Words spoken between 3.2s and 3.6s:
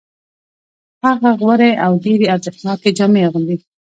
اغوندي